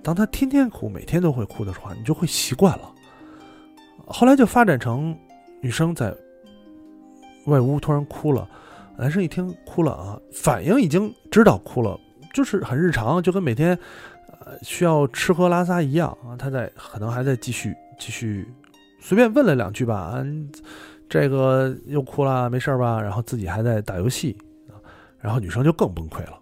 [0.02, 2.94] 当她天天哭，每天都会哭的话，你就会习惯了。
[4.06, 5.18] 后来就发展成
[5.60, 6.14] 女生在
[7.46, 8.48] 外屋突然哭了，
[8.96, 11.98] 男生一听哭了啊，反应已经知道哭了，
[12.34, 13.78] 就是很日常，就跟每天
[14.28, 16.36] 呃需要吃喝拉撒一样啊。
[16.36, 18.46] 他在可能还在继续继续，
[19.00, 20.50] 随便问了两句吧，嗯，
[21.08, 23.00] 这个又哭了，没事吧？
[23.00, 24.36] 然后自己还在打游戏
[24.68, 24.76] 啊，
[25.18, 26.38] 然后女生就更崩溃了。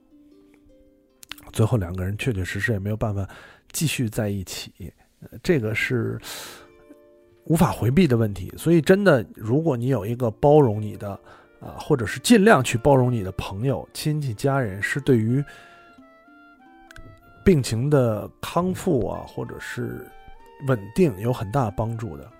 [1.53, 3.29] 最后两个人确确实实也没有办法
[3.71, 4.73] 继续在一起，
[5.43, 6.19] 这个是
[7.45, 8.51] 无法回避的问题。
[8.57, 11.11] 所以，真的，如果你有一个包容你的
[11.61, 15.45] 啊，或者是尽量去包容你的朋友、亲戚、家人，是对于
[17.45, 20.07] 病情的康复啊，或者是
[20.67, 22.31] 稳定有很大帮助的。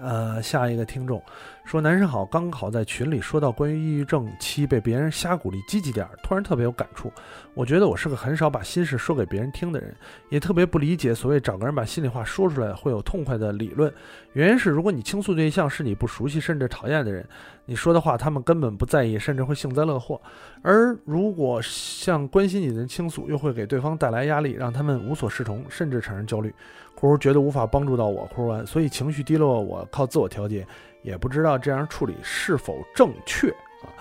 [0.00, 1.22] 呃，下一个听众
[1.64, 7.10] 说：“男生好，刚好在群里说到关于抑郁症期被别人瞎鼓励积极点，突然特别有感触。
[7.54, 9.96] 我觉得我是个很少把心事说给别人听的人，
[10.28, 13.92] 也特别不理解所谓找个人把心里话说出来会有痛快的理论。
[14.34, 17.26] 原因是，如果你倾诉对象是你不熟悉甚至讨厌的人，
[17.64, 20.20] 你说的话他们根本不在意，甚至会幸灾乐祸；
[20.60, 26.54] 而如果向关心你的人倾诉，又会给对方带来压力，让他们无所适从，甚至产生焦虑。”
[26.96, 30.66] 或者觉得无法帮助到我，哭完，所以情绪低落，我靠自我调节，
[31.04, 33.50] 也不知道这样处理是否正确
[33.82, 33.92] 啊？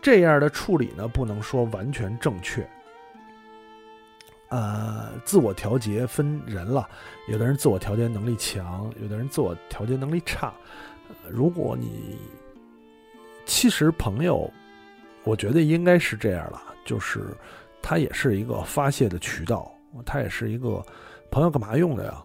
[0.00, 2.66] 这样的处理呢，不能说完全正确。
[4.48, 6.88] 呃，自我调节分人了，
[7.28, 10.54] 有的人自我调节能力强，有的人自我调节能力差。
[11.28, 12.18] 如果你
[13.44, 14.50] 其实朋友，
[15.24, 17.26] 我觉得应该是这样了，就是
[17.82, 19.72] 他也是一个发泄的渠道，
[20.06, 20.84] 他也是一个
[21.30, 22.22] 朋友，干嘛用的呀？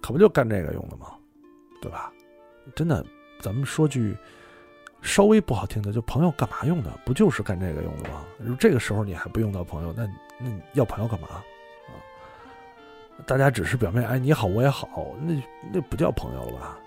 [0.00, 1.14] 可不就干这个用的吗？
[1.82, 2.12] 对吧？
[2.74, 3.04] 真的，
[3.44, 4.16] 咱们说句
[5.02, 6.90] 稍微不好听的，就朋友干嘛用的？
[7.04, 8.24] 不就是干这个用的吗？
[8.58, 10.06] 这个时候你还不用到朋友，那
[10.38, 11.44] 那要朋友干嘛啊？
[13.26, 14.88] 大家只是表面，哎，你好，我也好，
[15.20, 15.34] 那
[15.70, 16.78] 那不叫朋友了吧？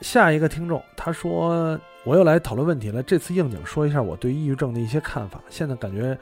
[0.00, 3.02] 下一个听众他说，我又来讨论问题了。
[3.02, 5.40] 这次应景说一下我对抑郁症的一些看法。
[5.48, 6.16] 现在感觉。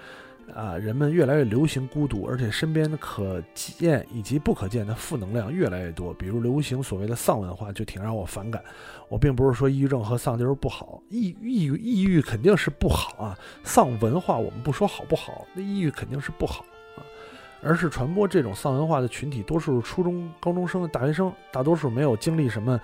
[0.52, 6.12] 啊，人们越来越流行孤独，而且身边的可见以及不可见的负能量越来越多。
[6.14, 8.62] 比如流行所谓的丧文化，就挺让我反感。
[9.08, 13.38] 我并不是说抑郁症和丧就是不好，抑抑郁抑郁肯定是不好啊。
[13.62, 16.64] 丧文化我们不说好不好，那抑郁肯定是不好
[16.96, 17.02] 啊。
[17.62, 22.78] 而是传播这种丧文化的群体，多数初中高中生、大学生，大多数没有经历什么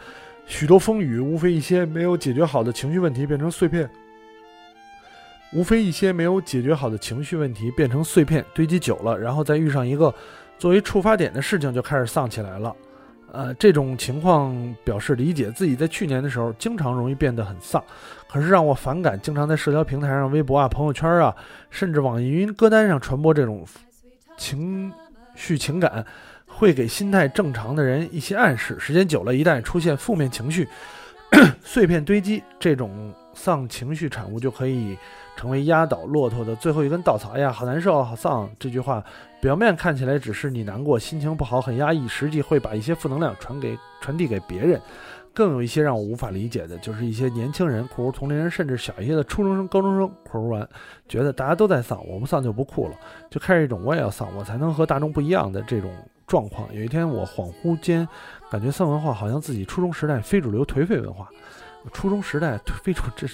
[0.47, 3.89] 许多风雨，无非一些没有解决好的情绪问题变成碎片。
[5.53, 10.15] 无非一些没有解决好的情绪问题变成碎片堆积久了，然后再遇上一个
[10.59, 12.75] 作为触发点的事情，就开始丧起来了。
[13.33, 17.83] 呃，这种情况表示理解自己在去年的时候经常容易变得很丧，
[18.29, 21.35] 可是让我反感，经常在社交平台上、微博啊、朋友圈啊，
[21.71, 23.65] 甚至网易云歌单上传播这种
[24.37, 24.93] 情
[25.37, 26.05] 绪情感，
[26.45, 28.77] 会给心态正常的人一些暗示。
[28.81, 30.67] 时间久了，一旦出现负面情绪，
[31.63, 34.99] 碎片堆积，这种丧情绪产物就可以
[35.35, 37.31] 成为压倒骆驼的最后一根稻草。
[37.31, 38.51] 哎呀，好难受，好丧！
[38.59, 39.03] 这句话
[39.41, 44.79] 表面看起来只是你难过、心情不好、很压抑，实际会把一些负能量传给传递给别人。
[45.33, 50.69] 更有一些让我无法理解的，就是一些年轻人（括弧同龄人）甚至小一些的初中生、高中生（括弧完），
[51.09, 52.97] 觉得大家都在丧，我不丧就不酷了，
[53.31, 55.91] 就开始一种我也要丧，我才能和大众不一样的这种
[56.27, 56.69] 状况。
[56.75, 58.07] 有一天，我恍惚间
[58.51, 61.29] 感觉丧文化好像自己初中时代非主流颓废文化。
[61.93, 63.27] 初中时代非常 这，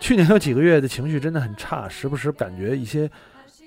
[0.00, 3.10] 去年有几个月的情绪真的很差，时不时感觉一些，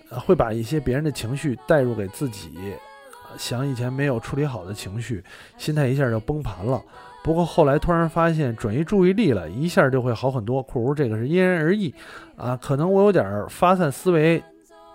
[0.10, 2.52] 呃，会把一些别人的情绪带入给自己，
[3.38, 5.24] 想以前没有处理好的情绪，
[5.58, 6.82] 心态一下就崩盘了。
[7.24, 10.64] 不过后来突然发现转移注意力了一下就会好很多。
[10.64, 11.94] 括弧这个是因人而异
[12.36, 14.42] 啊，可能我有点发散思维，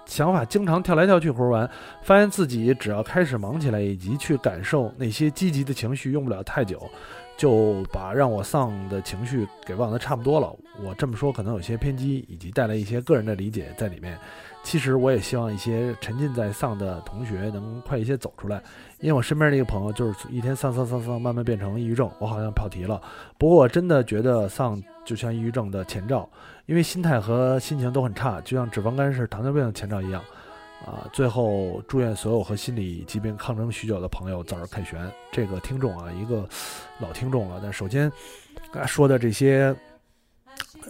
[0.06, 1.30] 想法经常跳来跳去。
[1.30, 1.70] 括弧完，
[2.02, 6.90] 发现自己只要开始忙起来，以及去感受那些积极的情绪，用不了太久，
[7.36, 10.54] 就把让我丧的情绪给忘得差不多了。
[10.82, 14.18] 我这么说可能有些偏激，以及带来一些个人的理解在里面。
[14.62, 18.60] 其实我也希望一些沉浸在丧的同学能快一些走出来。
[18.98, 22.10] 因为我身边的一个朋友就是一天丧丧丧丧，慢慢变成抑郁症。
[22.18, 23.00] 我好像跑题了，
[23.38, 26.28] 不过我真的觉得丧就像抑郁症的前兆，
[26.64, 30.20] 因为心态和心情都很差，就像脂肪肝是糖尿病的前兆一样。
[30.86, 34.98] 啊，最后祝愿所有和心理疾病抗争许久的朋友早日凯旋。
[35.32, 36.48] 这个听众啊，一个
[37.00, 37.60] 老听众了。
[37.62, 38.10] 但首先，
[38.86, 39.74] 说的这些，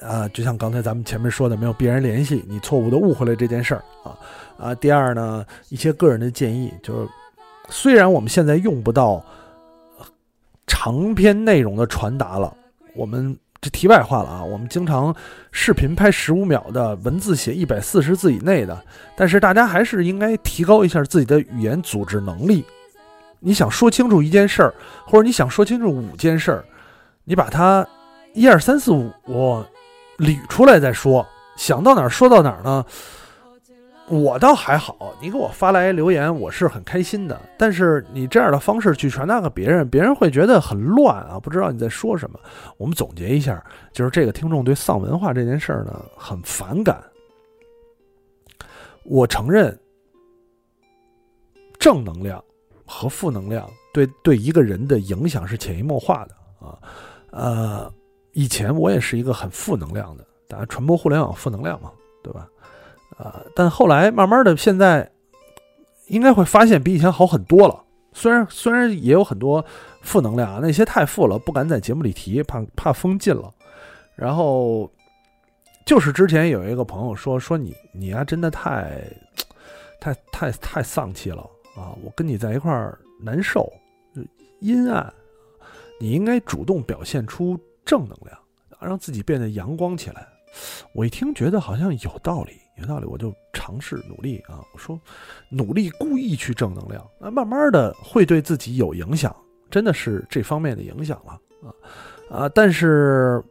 [0.03, 4.19] 啊，就像刚才咱们前面说的，没有必然联系，你错误的误会了这件事儿啊
[4.59, 4.75] 啊。
[4.75, 7.09] 第二呢，一些个人的建议就是。
[7.69, 9.21] 虽然我们现在用不到
[10.69, 12.57] 长篇内容的传达了，
[12.95, 13.37] 我们
[13.71, 15.15] 题外话了啊，我们经常
[15.51, 18.83] 视频拍十五秒的，文字写一百四十字以内的，
[19.17, 22.65] 但是大家还是应该提高一下自己的语言组织能力。
[23.41, 24.75] 你想说清楚一件事儿，
[25.05, 26.65] 或者你想说清楚五件事儿，
[27.25, 27.87] 你把它
[28.35, 29.13] 一二三四五
[30.19, 31.27] 捋出来再说，
[31.57, 32.85] 想到哪儿说到哪儿呢？
[34.09, 37.41] 我倒还好，你给我发来留言，我是很开心的。
[37.59, 42.39] 但是你这样的方式去传达给别人，别人会觉得很乱啊，不知道你在说什么。
[42.77, 43.61] 我们总结一下，
[43.93, 47.03] 就是这个听众对丧文化这件事儿呢很反感。
[49.03, 49.77] 我承认，
[51.79, 52.43] 正能量
[52.85, 56.79] 和负能量对对一个人的影响是潜移默化的啊。
[57.33, 57.93] 呃，
[58.35, 61.91] 以前我也是一个很负能量的，大家传播互联网负能量嘛，
[62.23, 62.49] 对吧？
[63.19, 63.43] 啊！
[63.55, 65.11] 但后来慢慢的，现在
[66.09, 67.83] 应该会发现比以前好很多了。
[68.13, 69.65] 虽然虽然也有很多
[70.01, 73.53] 负能量啊，那些太负了，不敢在节目里提，怕怕封禁了。
[74.15, 74.91] 然后
[75.85, 79.03] 就是之前有一个朋友说说你你呀，真的太
[80.01, 81.43] 太太太丧气了
[81.77, 81.93] 啊！
[82.03, 83.71] 我跟你在一块儿难受，
[84.61, 85.13] 阴暗。
[85.99, 88.39] 你应该主动表现出正能量，
[88.81, 90.27] 让自己变得阳光起来。
[90.93, 92.53] 我一听觉得好像有道理。
[92.79, 94.61] 有道理，我就尝试努力啊！
[94.75, 95.01] 我说，
[95.49, 99.35] 努力故意去正能量，那慢慢的会对自己有影响，
[99.71, 101.73] 真的是这方面的影响了啊
[102.29, 102.49] 啊！
[102.51, 103.43] 但是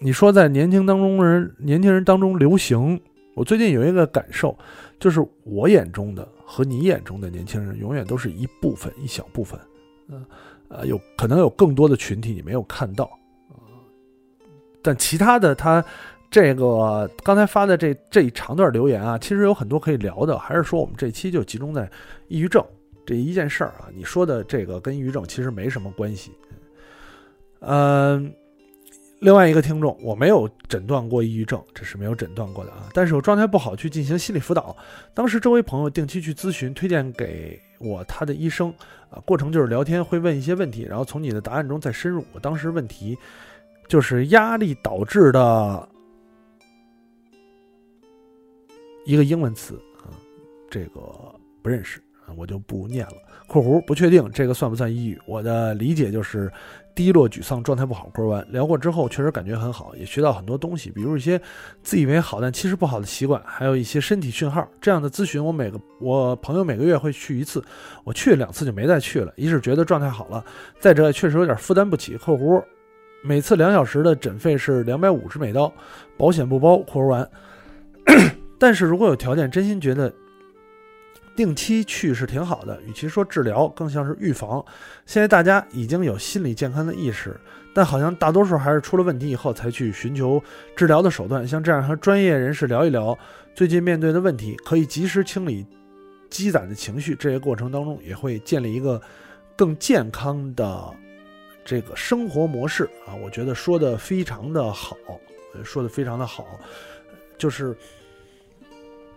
[0.00, 3.00] 你说在年轻当中人，年轻人当中流行，
[3.34, 4.58] 我最近有一个感受，
[4.98, 9.56] 就是我眼中的和你眼中的年轻人，永远都是一部分，一小部分，
[10.08, 10.26] 嗯
[10.68, 13.04] 呃，有可能有更多的群体你没有看到
[13.48, 13.62] 啊，
[14.82, 15.84] 但其他的他。
[16.32, 21.88] 这个刚才发的这这一长段留言啊，其实有很多可以聊的，还是说我们这期就集中在
[22.26, 22.64] 抑郁症
[23.04, 23.90] 这一件事儿啊？
[23.94, 26.32] 你说的这个跟抑郁症其实没什么关系。
[27.60, 28.32] 嗯，
[29.20, 32.88] 另外一个听众，我没有诊断过抑郁症，这是没有诊断过的啊。
[32.94, 34.74] 但是我状态不好去进行心理辅导，
[35.12, 38.72] 当时周围朋友定期去咨询，推荐给我他的医生
[39.10, 42.24] 啊，过程就是聊天，会问一些问题，然后从你的答案中再深入。
[42.32, 43.18] 我当时问题
[43.86, 45.90] 就是压力导致的。
[49.04, 50.10] 一个英文词啊，
[50.70, 51.00] 这个
[51.62, 53.14] 不认识啊，我就不念了。
[53.46, 55.20] 括弧不确定这个算不算抑郁？
[55.26, 56.50] 我的理解就是
[56.94, 58.08] 低落、沮丧、状态不好。
[58.14, 61.38] 括弧完聊过之后，确实感觉很好，也学到很多东西，比如一些
[61.82, 64.66] 自以为好但其实不好的习惯，还有一些身体讯号。
[64.80, 67.62] 这样的咨询，我每个我朋友每个月会去一次，
[68.04, 69.32] 我去两次就没再去了。
[69.36, 70.42] 一是觉得状态好了，
[70.78, 72.16] 再者确实有点负担不起。
[72.16, 72.62] 括弧
[73.22, 75.70] 每次两小时的诊费是两百五十美刀，
[76.16, 76.78] 保险不包。
[76.78, 77.28] 括弧完。
[78.62, 80.14] 但是如果有条件，真心觉得
[81.34, 82.80] 定期去是挺好的。
[82.82, 84.64] 与其说治疗，更像是预防。
[85.04, 87.36] 现在大家已经有心理健康的意识，
[87.74, 90.40] 但好像大多数还是出了问题以后才去寻求
[90.76, 91.44] 治疗的手段。
[91.44, 93.18] 像这样和专业人士聊一聊
[93.52, 95.66] 最近面对的问题，可以及时清理
[96.30, 99.02] 积攒的情绪，这些过程当中也会建立一个
[99.56, 100.94] 更健康的
[101.64, 103.10] 这个生活模式啊。
[103.24, 104.96] 我觉得说的非常的好，
[105.64, 106.46] 说的非常的好，
[107.36, 107.76] 就是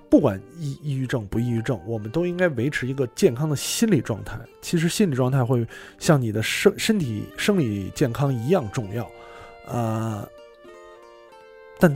[0.09, 4.39] 不管抑抑郁症不抑郁症，我们都应该维持一个健康的心理状态。
[4.61, 5.67] 其实心理状态会
[5.99, 9.09] 像你的身身体生理健康一样重要，
[9.67, 10.27] 啊，
[11.79, 11.89] 但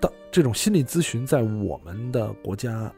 [0.00, 0.12] 当。
[0.32, 2.92] 这种心理咨询在我们的国家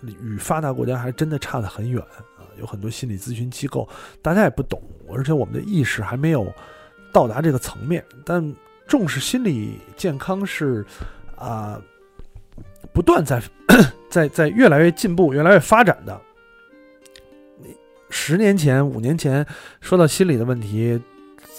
[0.00, 2.02] 与发达国家还真的差得很远
[2.38, 2.48] 啊！
[2.58, 3.86] 有很多心理咨询机构，
[4.22, 4.82] 大家也不懂，
[5.12, 6.50] 而且我们的意识还没有
[7.12, 8.02] 到达这个层面。
[8.24, 8.42] 但
[8.88, 10.86] 重视心理健康是
[11.36, 11.78] 啊，
[12.94, 13.42] 不断在
[14.08, 16.18] 在在越来越进步、越来越发展的。
[18.08, 19.44] 十年前、五年前
[19.80, 20.98] 说到心理的问题，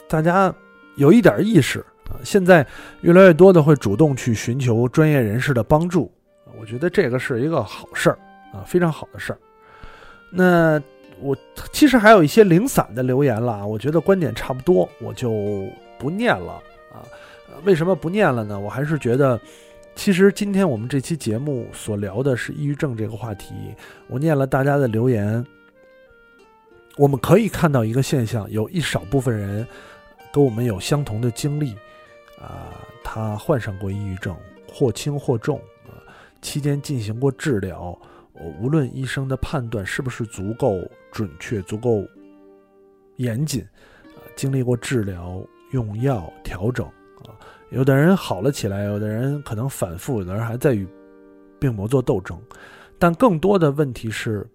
[0.08, 0.52] 大家
[0.96, 1.86] 有一点意识。
[2.06, 2.66] 啊，现在
[3.02, 6.12] 越来越多的会主动去寻求专业人士的帮助，
[6.60, 8.20] 我觉得这个是一个好事儿
[8.54, 9.40] 啊，非常好的事儿。
[10.30, 10.80] 那
[11.20, 11.36] 我
[11.74, 15.68] 其实还有一些零散的留言了啊，我觉得观点差不多，我就
[15.98, 16.54] 不念了
[16.94, 17.02] 啊。
[17.64, 18.60] 为什么不念了呢？
[18.60, 19.40] 我还是觉得，
[19.96, 23.56] 其实今天我们这期节目所聊的是抑郁症这个话题，
[24.08, 25.44] 我念了大家的留言，
[26.98, 29.66] 我们可以看到一个现象，有一少部分人
[30.32, 31.76] 跟我们有相同的经历。
[32.38, 34.36] 啊，他患上过抑郁症，
[34.72, 35.98] 或轻或重啊，
[36.42, 37.98] 期间进行过治疗，
[38.60, 40.80] 无论医生的判断是不是足够
[41.12, 42.06] 准确、足够
[43.16, 43.64] 严谨，
[44.04, 45.42] 啊，经历过治疗、
[45.72, 46.86] 用药调整
[47.24, 47.34] 啊，
[47.76, 50.88] 有的人好了起来，有的人可能反复，有的人还在与
[51.60, 52.40] 病魔做斗争，
[52.98, 54.50] 但更多的问题是，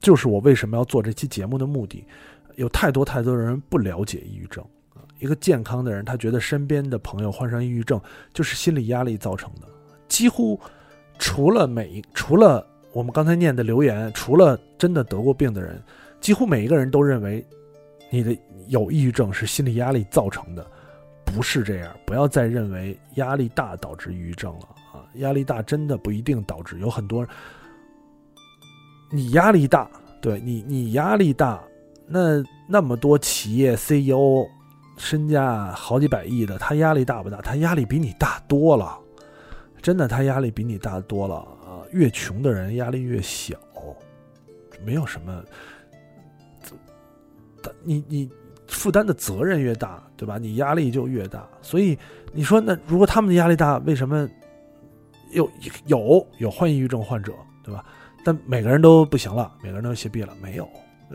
[0.00, 2.04] 就是我为什么要做这期节目的目的，
[2.56, 4.64] 有太多太多的人不了解抑郁症。
[5.20, 8.00] 一个健康的人，他觉得身边的朋友患上抑郁症
[8.34, 9.68] 就是心理压力造成的。
[10.08, 10.58] 几乎
[11.20, 15.80] 除了每除了我们刚才念的留言，除了真的得过病的人，
[16.20, 17.46] 几乎每一个人都认为
[18.10, 18.36] 你的
[18.66, 20.66] 有抑郁症是心理压力造成的，
[21.24, 21.94] 不是这样。
[22.06, 25.04] 不要再认为压力大导致抑郁症了啊！
[25.14, 27.26] 压力大真的不一定导致，有很多
[29.10, 31.62] 你压力大，对你你压力大，
[32.06, 34.46] 那那么多企业 CEO。
[34.98, 37.40] 身价好几百亿的，他压力大不大？
[37.40, 38.96] 他压力比你大多了，
[39.80, 41.80] 真的，他压力比你大多了啊！
[41.92, 43.56] 越穷的人压力越小，
[44.84, 45.42] 没有什么，
[47.82, 48.30] 你你
[48.68, 50.38] 负担的责任越大，对吧？
[50.38, 51.44] 你压力就越大。
[51.60, 51.98] 所以
[52.32, 54.28] 你说，那如果他们的压力大，为什么
[55.32, 55.50] 有
[55.86, 57.32] 有有患抑郁症患者，
[57.64, 57.84] 对吧？
[58.24, 60.68] 但每个人都不行了，每个人都歇毙了，没有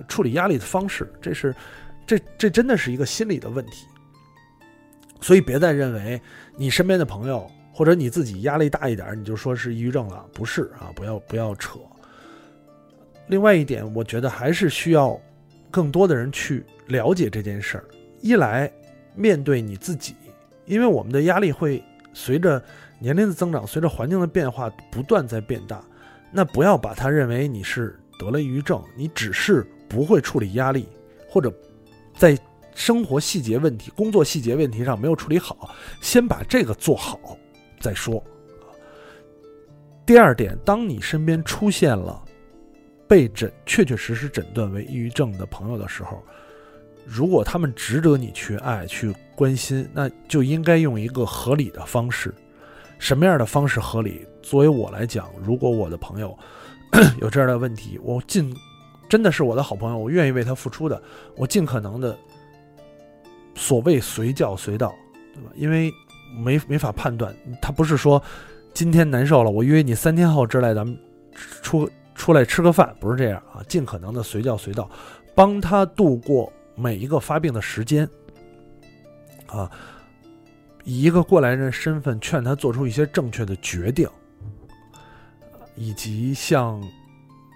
[0.09, 1.55] 处理压力的方式，这是。
[2.05, 3.85] 这这真的是一个心理的问题，
[5.19, 6.21] 所以别再认为
[6.55, 11.77] 你身边的朋友或者你自己压力大一点，你就说是抑郁症了，不是啊，不要不要扯。
[13.27, 15.19] 另外一点，我觉得还是需要
[15.69, 17.83] 更多的人去了解这件事儿。
[18.21, 18.71] 一来
[19.17, 20.15] 面对你自己，
[20.65, 22.63] 因为我们的压力会随着
[22.99, 25.83] 年龄的增长，随着环境的变化不断在变大，
[26.31, 30.87] 那不要把它认为你是得了抑郁症，你只是不会处理压力
[31.29, 31.51] 或者。
[32.19, 32.35] 在
[32.73, 35.69] 生活细节问题、工作细节问题上没有处理好，
[36.01, 37.37] 先把这个做好
[37.79, 38.23] 再说。
[40.03, 42.19] 第二点，当你身边出现了
[43.07, 46.23] 被诊、确确实实诊断为抑郁症的朋友的时候，
[47.07, 52.33] 如果他们值得你去爱、去关心，那就应该用一个合理的方式。
[52.99, 54.25] 什么样的方式合理？
[54.41, 56.37] 作为我来讲，如果我的朋友
[57.21, 58.53] 有这样的问题，我尽。
[59.09, 61.01] 真的是我的好朋友，我愿意为他付出的，
[61.37, 62.13] 我尽可能的，
[63.55, 64.93] 所谓随叫随到，
[65.33, 65.49] 对吧？
[65.55, 65.89] 因为
[66.37, 68.21] 没没法判断，他不是说
[68.73, 70.99] 今天难受了，我约你三天后之类，咱们
[71.61, 74.89] 出出来吃个饭，不是这样啊，尽可能的随叫随到，
[75.33, 78.07] 帮他度过每一个发病的时间，
[79.47, 79.69] 啊，
[80.85, 84.09] 以一个过来人身份劝他做出一些正确的决定，
[85.75, 86.81] 以及向。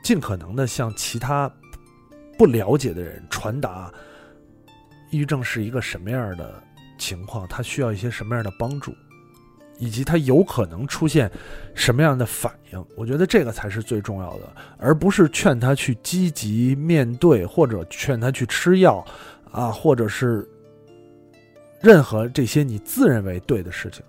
[0.04, 1.48] 尽可能的向其他
[2.36, 3.94] 不了解的人传达，
[5.12, 6.64] 抑郁症是一个什么样的
[6.98, 8.96] 情况，他需要一些什么样的帮助，
[9.82, 11.30] 以及他有可能出现
[11.74, 12.86] 什么样的反应。
[12.96, 19.04] 我觉得这个才是最重要的，而不是劝他去积极面对，或者劝他去吃药，
[19.52, 20.48] 啊，或者是
[21.82, 24.02] 任何这些你自认为对的事情。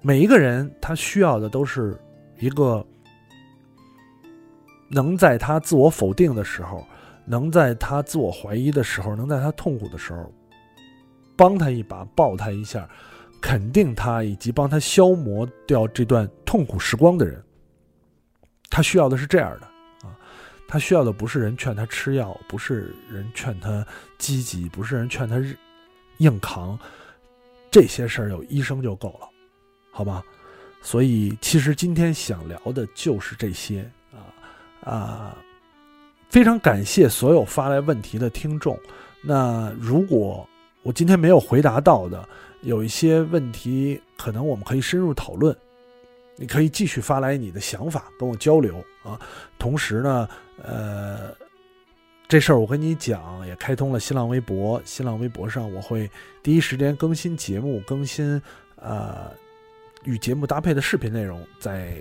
[0.00, 1.96] 每一个人他需要的都是
[2.40, 2.84] 一个。
[4.90, 6.86] 能在他自我否定的时候，
[7.24, 10.30] 能在他自我怀疑的时候，能在他痛苦的时候，
[11.34, 12.88] 帮他一把，抱他一下，
[13.44, 17.44] 肯定他，以及帮他消磨掉这段痛苦时光的人，
[18.70, 19.66] 他需要的是这样的
[20.08, 20.16] 啊，
[20.66, 23.86] 他需要的不是人劝他吃药，不是人劝他
[24.16, 25.36] 积极，不是人劝他
[26.16, 26.78] 硬扛，
[27.70, 29.28] 这些事儿有医生就够了，
[29.90, 30.24] 好吧？
[30.80, 35.36] 所以其实今天想聊的就是这些啊啊，
[36.30, 38.78] 非常感谢所有发来问题的听众。
[39.22, 40.48] 那如果
[40.84, 42.28] 我今天没有回答到的，
[42.60, 45.56] 有一些问题，可能我们可以深入讨论。
[46.36, 49.18] 你可以继续发来你的想法跟我交流啊。
[49.58, 50.28] 同时呢，
[50.62, 51.34] 呃，
[52.28, 54.82] 这事儿我跟你讲，也开通了新浪微博。
[54.84, 56.10] 新浪微博上我会
[56.42, 58.40] 第一时间更新节目，更新
[58.76, 59.30] 呃
[60.04, 61.96] 与节目搭配的视频内容，在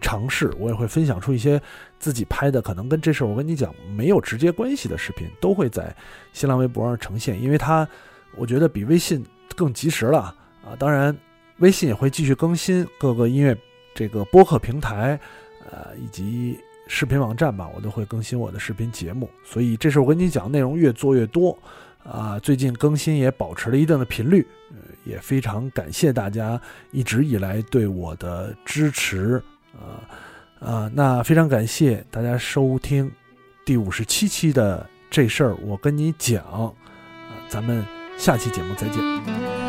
[0.00, 0.50] 尝试。
[0.58, 1.60] 我也会分享出一些
[1.98, 5.94] 自己拍的，可能跟这事儿我跟你讲没有直接关系的视频，都会在
[6.32, 7.88] 新浪微博上呈现，因为它
[8.36, 9.24] 我觉得比微信
[9.56, 10.34] 更及时了
[10.64, 10.76] 啊。
[10.78, 11.16] 当然。
[11.60, 13.52] 微信也会继续更新各个音乐
[13.92, 15.18] 这个播客平台，
[15.68, 19.28] 呃，以及视频网站吧，我都会更新我的视频节目。
[19.42, 21.58] 所以这是我跟你讲，内容越做越多，
[22.04, 24.46] 啊，最近更新也保持了一定的频率，
[25.04, 26.60] 也非常感谢大家
[26.92, 29.42] 一直以来对我的支持，
[29.74, 30.06] 啊
[30.60, 33.10] 啊，那非常感谢大家收听
[33.64, 36.72] 第五十七期的这事儿，我跟你讲，啊，
[37.48, 37.84] 咱们
[38.16, 39.67] 下期节目再见。